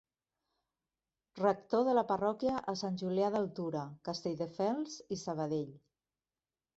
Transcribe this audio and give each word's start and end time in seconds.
Rector 1.39 1.83
de 1.99 2.03
parròquia 2.11 2.55
a 2.73 2.75
Sant 2.81 2.97
Julià 3.01 3.29
d'Altura, 3.35 3.83
Castelldefels 4.09 4.97
i 5.17 5.19
Sabadell. 5.25 5.69